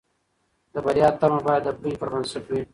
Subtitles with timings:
[0.73, 2.61] د بریا تمه باید د پوهې پر بنسټ وي.